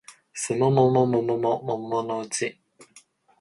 [0.33, 1.21] 季も桃も
[1.61, 2.59] 桃のうち